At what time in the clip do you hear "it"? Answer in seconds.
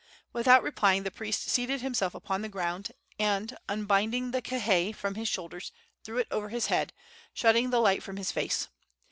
6.17-6.27